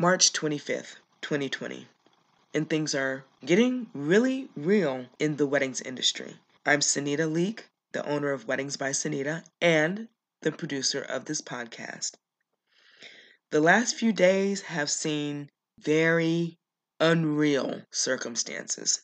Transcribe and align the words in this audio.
March 0.00 0.32
25th, 0.32 0.96
2020. 1.20 1.86
And 2.54 2.70
things 2.70 2.94
are 2.94 3.26
getting 3.44 3.86
really 3.92 4.48
real 4.56 5.04
in 5.18 5.36
the 5.36 5.46
weddings 5.46 5.82
industry. 5.82 6.36
I'm 6.64 6.80
Sonita 6.80 7.30
Leek, 7.30 7.66
the 7.92 8.02
owner 8.08 8.32
of 8.32 8.48
Weddings 8.48 8.78
by 8.78 8.92
Sonita 8.92 9.44
and 9.60 10.08
the 10.40 10.52
producer 10.52 11.02
of 11.02 11.26
this 11.26 11.42
podcast. 11.42 12.12
The 13.50 13.60
last 13.60 13.94
few 13.94 14.10
days 14.10 14.62
have 14.62 14.88
seen 14.88 15.50
very 15.78 16.56
unreal 16.98 17.82
circumstances. 17.90 19.02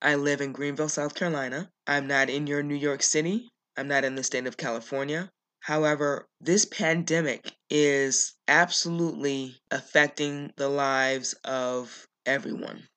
I 0.00 0.14
live 0.14 0.40
in 0.40 0.52
Greenville, 0.52 0.88
South 0.88 1.16
Carolina. 1.16 1.68
I'm 1.84 2.06
not 2.06 2.30
in 2.30 2.46
your 2.46 2.62
New 2.62 2.76
York 2.76 3.02
City. 3.02 3.48
I'm 3.76 3.88
not 3.88 4.04
in 4.04 4.14
the 4.14 4.22
state 4.22 4.46
of 4.46 4.56
California. 4.56 5.32
However, 5.68 6.26
this 6.40 6.64
pandemic 6.64 7.52
is 7.68 8.32
absolutely 8.48 9.60
affecting 9.70 10.50
the 10.56 10.70
lives 10.70 11.34
of 11.44 12.08
everyone. 12.24 12.88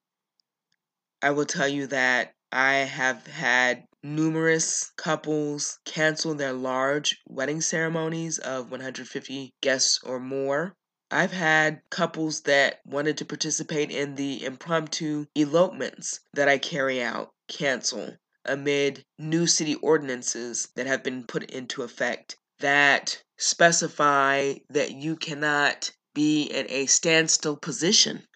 I 1.21 1.31
will 1.31 1.45
tell 1.45 1.67
you 1.67 1.85
that 1.88 2.34
I 2.49 2.75
have 2.75 3.27
had 3.27 3.84
numerous 4.02 4.89
couples 4.95 5.80
cancel 5.84 6.34
their 6.34 6.53
large 6.53 7.20
wedding 7.27 7.59
ceremonies 7.59 8.39
of 8.39 8.72
150 8.72 9.53
guests 9.59 9.99
or 10.03 10.22
more 10.22 10.73
I've 11.11 11.33
had 11.33 11.81
couples 11.89 12.44
that 12.44 12.80
wanted 12.85 13.17
to 13.17 13.25
participate 13.25 13.91
in 13.91 14.16
the 14.16 14.45
impromptu 14.45 15.25
elopements 15.35 16.22
that 16.35 16.47
I 16.47 16.58
carry 16.58 17.03
out 17.03 17.33
cancel 17.49 18.16
amid 18.45 19.03
new 19.19 19.45
city 19.45 19.75
ordinances 19.75 20.69
that 20.75 20.88
have 20.88 21.03
been 21.03 21.25
put 21.25 21.44
into 21.52 21.83
effect 21.83 22.38
that 22.61 23.21
specify 23.38 24.55
that 24.69 24.91
you 24.91 25.15
cannot 25.15 25.91
be 26.13 26.43
in 26.43 26.65
a 26.69 26.85
standstill 26.88 27.57
position. 27.57 28.27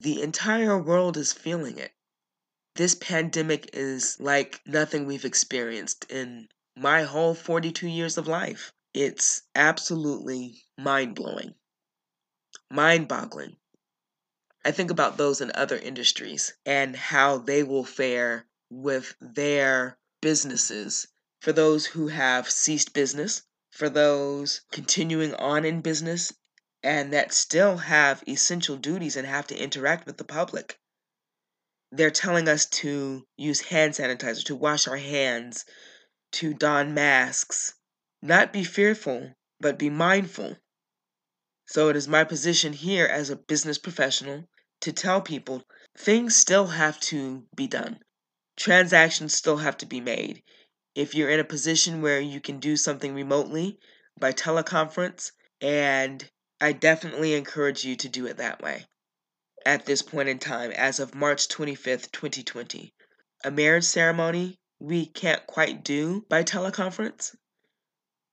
The 0.00 0.22
entire 0.22 0.80
world 0.80 1.16
is 1.16 1.32
feeling 1.32 1.76
it. 1.76 1.92
This 2.76 2.94
pandemic 2.94 3.70
is 3.74 4.18
like 4.20 4.60
nothing 4.64 5.04
we've 5.04 5.24
experienced 5.24 6.06
in 6.08 6.48
my 6.76 7.02
whole 7.02 7.34
42 7.34 7.88
years 7.88 8.16
of 8.16 8.26
life. 8.26 8.72
It's 8.94 9.42
absolutely 9.54 10.64
mind 10.78 11.14
blowing 11.14 11.54
mind 12.70 13.08
boggling. 13.08 13.56
I 14.64 14.70
think 14.70 14.90
about 14.90 15.16
those 15.16 15.40
in 15.40 15.50
other 15.54 15.76
industries 15.76 16.52
and 16.64 16.94
how 16.94 17.38
they 17.38 17.62
will 17.62 17.84
fare 17.84 18.46
with 18.70 19.14
their 19.20 19.98
businesses. 20.20 21.08
For 21.40 21.52
those 21.52 21.86
who 21.86 22.08
have 22.08 22.50
ceased 22.50 22.92
business, 22.92 23.42
for 23.70 23.88
those 23.88 24.62
continuing 24.70 25.34
on 25.34 25.64
in 25.64 25.80
business 25.80 26.32
and 26.82 27.12
that 27.12 27.32
still 27.32 27.76
have 27.76 28.24
essential 28.26 28.76
duties 28.76 29.16
and 29.16 29.26
have 29.26 29.46
to 29.46 29.56
interact 29.56 30.06
with 30.06 30.16
the 30.16 30.24
public. 30.24 30.78
They're 31.92 32.10
telling 32.10 32.48
us 32.48 32.66
to 32.66 33.26
use 33.36 33.60
hand 33.60 33.94
sanitizer, 33.94 34.44
to 34.44 34.56
wash 34.56 34.86
our 34.86 34.96
hands, 34.96 35.64
to 36.32 36.54
don 36.54 36.94
masks, 36.94 37.74
not 38.22 38.52
be 38.52 38.64
fearful, 38.64 39.34
but 39.58 39.78
be 39.78 39.90
mindful. 39.90 40.56
So 41.66 41.88
it 41.88 41.96
is 41.96 42.08
my 42.08 42.24
position 42.24 42.72
here 42.72 43.06
as 43.06 43.30
a 43.30 43.36
business 43.36 43.78
professional 43.78 44.48
to 44.80 44.92
tell 44.92 45.20
people 45.20 45.64
things 45.96 46.36
still 46.36 46.68
have 46.68 46.98
to 47.00 47.46
be 47.54 47.66
done. 47.66 48.00
Transactions 48.56 49.34
still 49.34 49.58
have 49.58 49.76
to 49.78 49.86
be 49.86 50.00
made. 50.00 50.42
If 50.94 51.14
you're 51.14 51.30
in 51.30 51.40
a 51.40 51.44
position 51.44 52.02
where 52.02 52.20
you 52.20 52.40
can 52.40 52.58
do 52.58 52.76
something 52.76 53.14
remotely 53.14 53.78
by 54.18 54.32
teleconference, 54.32 55.32
and 55.60 56.28
I 56.60 56.72
definitely 56.72 57.34
encourage 57.34 57.84
you 57.84 57.96
to 57.96 58.08
do 58.08 58.26
it 58.26 58.36
that 58.38 58.60
way 58.60 58.86
at 59.64 59.86
this 59.86 60.02
point 60.02 60.28
in 60.28 60.38
time, 60.38 60.70
as 60.72 60.98
of 60.98 61.14
March 61.14 61.48
25th, 61.48 62.10
2020. 62.12 62.94
A 63.44 63.50
marriage 63.50 63.84
ceremony 63.84 64.58
we 64.78 65.06
can't 65.06 65.46
quite 65.46 65.84
do 65.84 66.24
by 66.28 66.42
teleconference. 66.42 67.34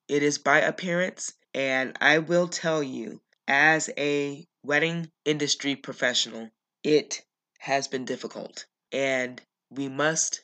It 0.08 0.24
is 0.24 0.38
by 0.38 0.62
appearance, 0.62 1.34
and 1.54 1.98
I 2.00 2.20
will 2.20 2.48
tell 2.48 2.82
you 2.82 3.22
as 3.48 3.90
a 3.98 4.48
wedding 4.64 5.12
industry 5.26 5.76
professional, 5.76 6.50
it 6.84 7.24
has 7.60 7.88
been 7.88 8.06
difficult 8.06 8.66
and 8.92 9.42
we 9.70 9.90
must 9.90 10.44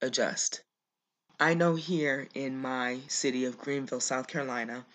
adjust. 0.00 0.62
I 1.38 1.52
know 1.52 1.74
here 1.74 2.28
in 2.32 2.62
my 2.62 3.00
city 3.08 3.44
of 3.44 3.58
Greenville, 3.58 4.00
South 4.00 4.26
Carolina, 4.26 4.86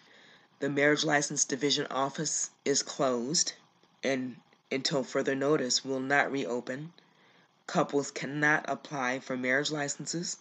the 0.59 0.71
marriage 0.71 1.03
license 1.03 1.45
division 1.45 1.85
office 1.91 2.49
is 2.65 2.81
closed 2.81 3.53
and 4.01 4.37
until 4.71 5.03
further 5.03 5.35
notice 5.35 5.85
will 5.85 5.99
not 5.99 6.31
reopen. 6.31 6.93
Couples 7.67 8.09
cannot 8.09 8.65
apply 8.67 9.19
for 9.19 9.37
marriage 9.37 9.69
licenses. 9.69 10.37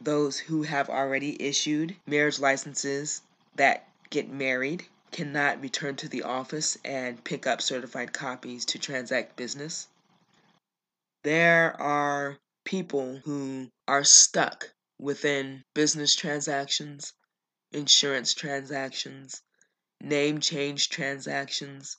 Those 0.00 0.38
who 0.38 0.62
have 0.62 0.88
already 0.88 1.42
issued 1.42 1.96
marriage 2.06 2.38
licenses 2.38 3.22
that 3.56 3.88
get 4.10 4.28
married 4.28 4.86
cannot 5.10 5.60
return 5.60 5.96
to 5.96 6.08
the 6.08 6.22
office 6.22 6.78
and 6.84 7.24
pick 7.24 7.48
up 7.48 7.60
certified 7.60 8.12
copies 8.12 8.64
to 8.66 8.78
transact 8.78 9.34
business. 9.34 9.88
There 11.24 11.74
are 11.80 12.38
people 12.64 13.16
who 13.24 13.70
are 13.88 14.04
stuck 14.04 14.70
within 15.02 15.64
business 15.74 16.14
transactions, 16.14 17.12
insurance 17.72 18.34
transactions, 18.34 19.42
name 20.00 20.38
change 20.38 20.90
transactions 20.90 21.96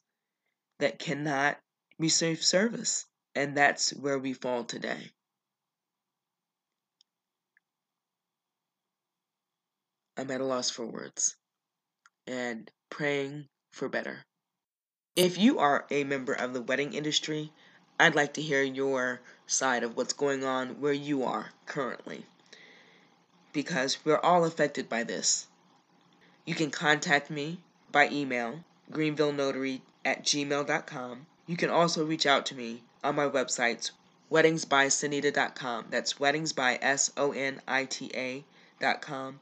that 0.80 1.00
cannot 1.00 1.60
receive 2.00 2.42
service. 2.42 3.06
And 3.36 3.58
that's 3.58 3.92
where 3.92 4.18
we 4.18 4.32
fall 4.32 4.64
today. 4.64 5.12
I'm 10.16 10.32
at 10.32 10.40
a 10.40 10.46
loss 10.46 10.70
for 10.70 10.86
words. 10.86 11.36
And 12.26 12.72
praying 12.90 13.48
for 13.74 13.90
better. 13.90 14.24
If 15.18 15.38
you 15.38 15.60
are 15.60 15.86
a 15.92 16.06
member 16.06 16.34
of 16.34 16.54
the 16.54 16.62
wedding 16.62 16.94
industry, 16.94 17.52
I'd 18.00 18.16
like 18.16 18.34
to 18.36 18.42
hear 18.42 18.64
your 18.64 19.22
side 19.46 19.84
of 19.84 19.98
what's 19.98 20.14
going 20.14 20.46
on 20.46 20.80
where 20.80 20.94
you 20.94 21.24
are 21.24 21.52
currently. 21.66 22.28
Because 23.54 24.04
we're 24.04 24.20
all 24.20 24.44
affected 24.44 24.90
by 24.90 25.04
this. 25.04 25.48
You 26.46 26.56
can 26.56 26.72
contact 26.72 27.30
me 27.30 27.60
by 27.92 28.10
email, 28.10 28.66
greenvillenotary 28.92 29.82
at 30.04 30.24
gmail.com. 30.24 31.26
You 31.48 31.56
can 31.56 31.70
also 31.70 32.06
reach 32.06 32.26
out 32.26 32.46
to 32.48 32.56
me 32.56 32.84
on 33.04 33.16
my 33.16 33.30
websites, 33.30 33.92
weddingsbysonita.com. 34.32 35.86
That's 35.90 36.20
weddings 36.20 36.52
by 36.52 36.80
S 36.82 37.12
O 37.16 37.32
N 37.32 37.62
I 37.68 37.86
T 37.86 38.12
A.com 38.14 39.40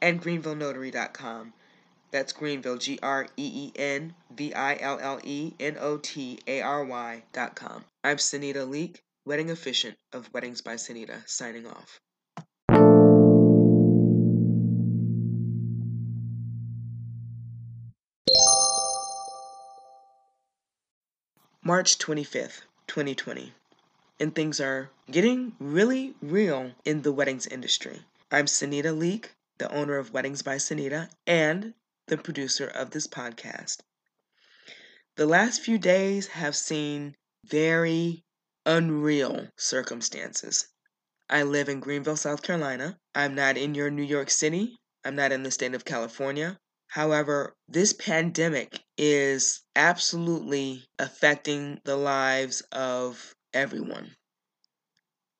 and 0.00 0.22
greenvillenotary.com. 0.22 1.52
That's 2.10 2.32
Greenville, 2.32 2.78
G 2.78 2.98
R 3.02 3.28
E 3.36 3.46
E 3.66 3.72
N 3.76 4.14
V 4.30 4.52
I 4.52 4.76
L 4.80 4.98
L 5.00 5.20
E 5.22 5.52
N 5.60 5.76
O 5.78 5.98
T 5.98 6.40
A 6.48 6.60
R 6.60 6.84
Y 6.84 7.22
dot 7.32 7.54
com. 7.54 7.84
I'm 8.02 8.16
Sonita 8.16 8.68
Leek, 8.68 9.02
wedding 9.24 9.50
officiant 9.50 9.96
of 10.12 10.32
Weddings 10.32 10.60
by 10.60 10.74
signing 10.76 11.66
off. 11.66 12.00
March 21.62 21.98
25th, 21.98 22.62
2020. 22.86 23.52
And 24.18 24.34
things 24.34 24.62
are 24.62 24.88
getting 25.10 25.52
really 25.60 26.14
real 26.22 26.72
in 26.86 27.02
the 27.02 27.12
weddings 27.12 27.46
industry. 27.46 28.00
I'm 28.30 28.46
Sonita 28.46 28.96
Leek, 28.96 29.32
the 29.58 29.70
owner 29.70 29.98
of 29.98 30.10
Weddings 30.10 30.40
by 30.40 30.56
Sonita 30.56 31.10
and 31.26 31.74
the 32.06 32.16
producer 32.16 32.66
of 32.66 32.92
this 32.92 33.06
podcast. 33.06 33.80
The 35.16 35.26
last 35.26 35.60
few 35.60 35.76
days 35.76 36.28
have 36.28 36.56
seen 36.56 37.14
very 37.44 38.24
unreal 38.64 39.48
circumstances. 39.58 40.66
I 41.28 41.42
live 41.42 41.68
in 41.68 41.80
Greenville, 41.80 42.16
South 42.16 42.40
Carolina. 42.40 42.96
I'm 43.14 43.34
not 43.34 43.58
in 43.58 43.74
your 43.74 43.90
New 43.90 44.02
York 44.02 44.30
City. 44.30 44.78
I'm 45.04 45.14
not 45.14 45.30
in 45.30 45.42
the 45.42 45.50
state 45.50 45.74
of 45.74 45.84
California. 45.84 46.58
However, 46.94 47.54
this 47.68 47.92
pandemic 47.92 48.80
is 48.98 49.60
absolutely 49.76 50.88
affecting 50.98 51.80
the 51.84 51.94
lives 51.94 52.62
of 52.72 53.32
everyone. 53.54 54.16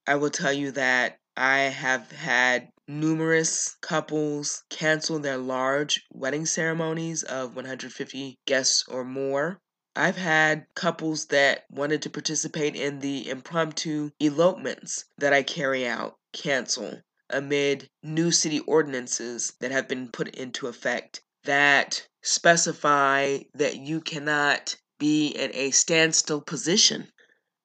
I 0.07 0.15
will 0.15 0.31
tell 0.31 0.53
you 0.53 0.71
that 0.71 1.19
I 1.37 1.59
have 1.63 2.13
had 2.13 2.71
numerous 2.87 3.75
couples 3.81 4.63
cancel 4.71 5.19
their 5.19 5.39
large 5.39 6.07
wedding 6.13 6.47
ceremonies 6.47 7.25
of 7.25 7.57
150 7.57 8.39
guests 8.47 8.85
or 8.87 9.05
more. 9.05 9.59
I've 9.97 10.19
had 10.19 10.67
couples 10.77 11.27
that 11.27 11.65
wanted 11.69 12.01
to 12.03 12.11
participate 12.11 12.77
in 12.77 13.01
the 13.01 13.29
impromptu 13.29 14.13
elopements 14.21 15.05
that 15.19 15.33
I 15.33 15.43
carry 15.43 15.85
out 15.85 16.17
cancel 16.33 17.03
amid 17.29 17.91
new 18.05 18.31
city 18.31 18.61
ordinances 18.61 19.55
that 19.59 19.73
have 19.73 19.89
been 19.89 20.13
put 20.13 20.29
into 20.29 20.69
effect 20.69 21.23
that 21.45 22.07
specify 22.23 23.39
that 23.55 23.77
you 23.77 24.01
cannot 24.01 24.77
be 24.99 25.29
in 25.29 25.51
a 25.55 25.71
standstill 25.71 26.41
position. 26.41 27.11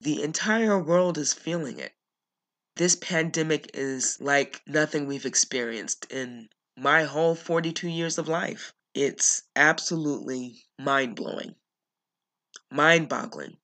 The 0.01 0.23
entire 0.23 0.79
world 0.81 1.17
is 1.17 1.33
feeling 1.33 1.79
it. 1.79 1.93
This 2.77 2.95
pandemic 2.95 3.71
is 3.73 4.19
like 4.19 4.61
nothing 4.67 5.05
we've 5.05 5.25
experienced 5.25 6.05
in 6.11 6.49
my 6.77 7.03
whole 7.03 7.35
42 7.35 7.87
years 7.87 8.17
of 8.17 8.27
life. 8.27 8.73
It's 8.93 9.43
absolutely 9.55 10.65
mind 10.79 11.15
blowing, 11.15 11.55
mind 12.71 13.09
boggling. 13.09 13.57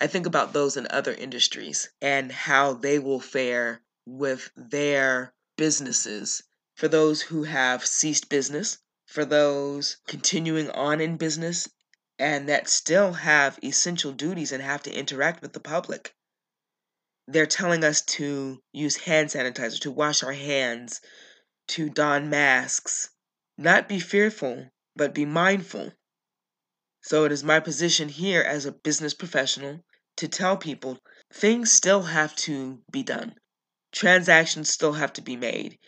I 0.00 0.06
think 0.06 0.26
about 0.26 0.52
those 0.52 0.76
in 0.76 0.86
other 0.90 1.12
industries 1.12 1.90
and 2.00 2.32
how 2.32 2.72
they 2.74 2.98
will 2.98 3.20
fare 3.20 3.82
with 4.06 4.50
their 4.56 5.34
businesses. 5.56 6.42
For 6.74 6.88
those 6.88 7.22
who 7.22 7.42
have 7.42 7.86
ceased 7.86 8.28
business, 8.28 8.78
for 9.10 9.24
those 9.24 9.96
continuing 10.06 10.70
on 10.70 11.00
in 11.00 11.16
business, 11.16 11.68
and 12.16 12.48
that 12.48 12.68
still 12.68 13.12
have 13.12 13.58
essential 13.60 14.12
duties 14.12 14.52
and 14.52 14.62
have 14.62 14.84
to 14.84 14.96
interact 14.96 15.42
with 15.42 15.52
the 15.52 15.58
public. 15.58 16.14
They're 17.26 17.46
telling 17.46 17.82
us 17.82 18.02
to 18.02 18.62
use 18.72 18.96
hand 18.96 19.30
sanitizer, 19.30 19.80
to 19.80 19.90
wash 19.90 20.22
our 20.22 20.32
hands, 20.32 21.00
to 21.68 21.90
don 21.90 22.30
masks, 22.30 23.10
not 23.58 23.88
be 23.88 23.98
fearful, 23.98 24.70
but 24.94 25.12
be 25.12 25.24
mindful. 25.24 25.92
So 27.00 27.24
it 27.24 27.32
is 27.32 27.42
my 27.42 27.58
position 27.58 28.08
here 28.08 28.42
as 28.42 28.64
a 28.64 28.72
business 28.72 29.14
professional 29.14 29.80
to 30.18 30.28
tell 30.28 30.56
people 30.56 30.98
things 31.32 31.72
still 31.72 32.02
have 32.02 32.36
to 32.36 32.80
be 32.92 33.02
done. 33.02 33.34
Transactions 33.90 34.70
still 34.70 34.92
have 34.92 35.12
to 35.14 35.22
be 35.22 35.34
made. 35.34 35.78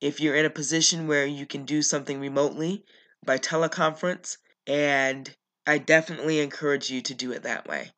If 0.00 0.20
you're 0.20 0.36
in 0.36 0.46
a 0.46 0.50
position 0.50 1.06
where 1.06 1.26
you 1.26 1.46
can 1.46 1.64
do 1.64 1.82
something 1.82 2.20
remotely 2.20 2.84
by 3.24 3.38
teleconference, 3.38 4.38
and 4.66 5.34
I 5.66 5.78
definitely 5.78 6.40
encourage 6.40 6.90
you 6.90 7.02
to 7.02 7.14
do 7.14 7.32
it 7.32 7.42
that 7.42 7.68
way 7.68 7.92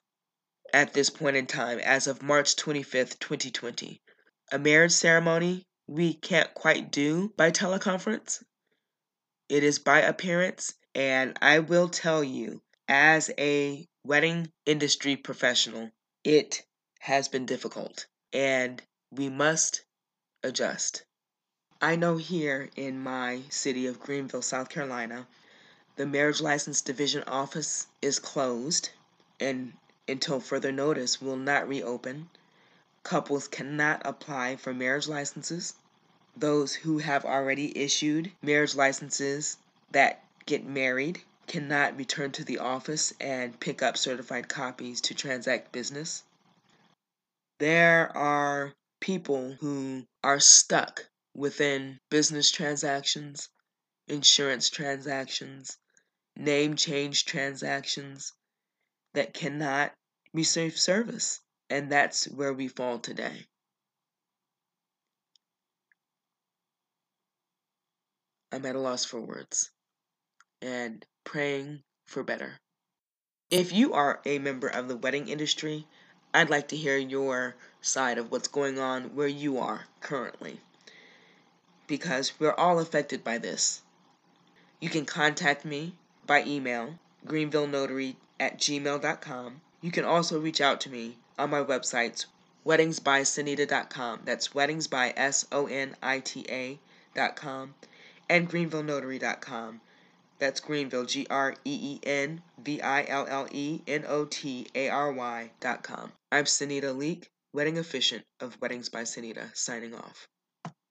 at 0.72 0.94
this 0.94 1.10
point 1.10 1.36
in 1.36 1.46
time, 1.46 1.78
as 1.78 2.06
of 2.06 2.22
March 2.22 2.56
25th, 2.56 3.18
2020. 3.18 4.00
A 4.50 4.58
marriage 4.58 4.92
ceremony 4.92 5.66
we 5.86 6.14
can't 6.14 6.52
quite 6.54 6.90
do 6.90 7.32
by 7.36 7.50
teleconference. 7.50 8.42
It 9.48 9.62
is 9.62 9.78
by 9.78 10.00
appearance, 10.00 10.74
and 10.94 11.36
I 11.42 11.58
will 11.58 11.88
tell 11.88 12.24
you, 12.24 12.62
as 12.88 13.30
a 13.38 13.86
wedding 14.04 14.50
industry 14.66 15.16
professional, 15.16 15.90
it 16.24 16.64
has 17.00 17.28
been 17.28 17.46
difficult 17.46 18.06
and 18.32 18.82
we 19.10 19.28
must 19.28 19.84
adjust. 20.42 21.04
I 21.84 21.96
know 21.96 22.16
here 22.16 22.70
in 22.76 23.02
my 23.02 23.42
city 23.48 23.88
of 23.88 23.98
Greenville, 23.98 24.40
South 24.40 24.68
Carolina, 24.68 25.26
the 25.96 26.06
marriage 26.06 26.40
license 26.40 26.80
division 26.80 27.24
office 27.24 27.88
is 28.00 28.20
closed 28.20 28.90
and 29.40 29.72
until 30.06 30.38
further 30.38 30.70
notice 30.70 31.20
will 31.20 31.36
not 31.36 31.68
reopen. 31.68 32.30
Couples 33.02 33.48
cannot 33.48 34.00
apply 34.04 34.54
for 34.54 34.72
marriage 34.72 35.08
licenses. 35.08 35.74
Those 36.36 36.72
who 36.72 36.98
have 36.98 37.24
already 37.24 37.76
issued 37.76 38.30
marriage 38.40 38.76
licenses 38.76 39.56
that 39.90 40.22
get 40.46 40.64
married 40.64 41.22
cannot 41.48 41.96
return 41.96 42.30
to 42.30 42.44
the 42.44 42.58
office 42.58 43.12
and 43.20 43.58
pick 43.58 43.82
up 43.82 43.96
certified 43.96 44.48
copies 44.48 45.00
to 45.00 45.14
transact 45.14 45.72
business. 45.72 46.22
There 47.58 48.16
are 48.16 48.72
people 49.00 49.56
who 49.58 50.06
are 50.22 50.38
stuck 50.38 51.06
within 51.34 51.98
business 52.10 52.50
transactions, 52.50 53.48
insurance 54.08 54.70
transactions, 54.70 55.78
name 56.36 56.76
change 56.76 57.24
transactions 57.24 58.32
that 59.14 59.34
cannot 59.34 59.92
receive 60.34 60.78
service. 60.78 61.40
And 61.70 61.90
that's 61.90 62.26
where 62.28 62.52
we 62.52 62.68
fall 62.68 62.98
today. 62.98 63.46
I'm 68.50 68.66
at 68.66 68.76
a 68.76 68.80
loss 68.80 69.04
for 69.06 69.20
words 69.20 69.70
and 70.60 71.04
praying 71.24 71.82
for 72.06 72.22
better. 72.22 72.58
If 73.50 73.72
you 73.72 73.94
are 73.94 74.20
a 74.26 74.38
member 74.38 74.68
of 74.68 74.88
the 74.88 74.96
wedding 74.96 75.28
industry, 75.28 75.86
I'd 76.34 76.50
like 76.50 76.68
to 76.68 76.76
hear 76.76 76.96
your 76.96 77.56
side 77.80 78.18
of 78.18 78.30
what's 78.30 78.48
going 78.48 78.78
on 78.78 79.14
where 79.14 79.28
you 79.28 79.58
are 79.58 79.86
currently. 80.00 80.60
Because 81.86 82.32
we're 82.38 82.54
all 82.54 82.78
affected 82.78 83.24
by 83.24 83.38
this. 83.38 83.82
You 84.80 84.88
can 84.88 85.04
contact 85.04 85.64
me 85.64 85.94
by 86.26 86.44
email, 86.44 86.98
greenvillenotary 87.26 88.16
at 88.40 88.58
gmail.com. 88.58 89.60
You 89.80 89.90
can 89.90 90.04
also 90.04 90.40
reach 90.40 90.60
out 90.60 90.80
to 90.82 90.90
me 90.90 91.16
on 91.38 91.50
my 91.50 91.62
websites, 91.62 92.26
weddingsbysonita.com. 92.66 94.20
That's 94.24 94.48
weddingsby, 94.48 95.12
S-O-N-I-T-A.com, 95.16 95.64
and 98.28 98.50
greenvillenotary.com. 98.50 99.80
That's 100.38 100.58
Greenville, 100.58 101.04
G 101.04 101.26
R 101.30 101.54
E 101.64 101.78
E 101.92 102.00
N 102.02 102.42
V 102.58 102.80
I 102.80 103.04
L 103.06 103.26
L 103.28 103.46
E 103.52 103.80
N 103.86 104.04
O 104.08 104.24
T 104.24 104.66
A 104.74 104.88
R 104.88 105.12
Y 105.12 105.52
dot 105.60 105.84
com. 105.84 106.10
I'm 106.32 106.46
Sonita 106.46 106.96
Leek, 106.96 107.30
wedding 107.52 107.78
officiant 107.78 108.24
of 108.40 108.60
Weddings 108.60 108.88
by 108.88 109.04
signing 109.04 109.94
off. 109.94 110.26